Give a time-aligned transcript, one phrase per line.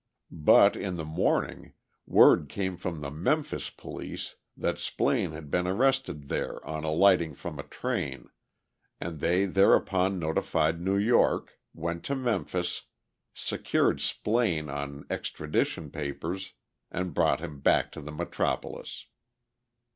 [0.31, 1.73] But in the morning
[2.07, 7.59] word came from the Memphis Police that Splaine had been arrested there on alighting from
[7.59, 8.29] a train,
[8.99, 12.87] and they thereupon notified New York, went to Memphis,
[13.35, 16.53] secured Splaine on extradition papers,
[16.89, 19.05] and brought him back to the metropolis.